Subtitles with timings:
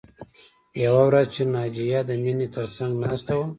[0.83, 3.45] یوه ورځ چې ناجیه د مینې تر څنګ ناسته وه